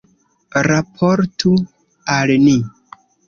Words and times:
Raportu 0.67 1.53
al 2.17 2.35
ni. 2.47 2.57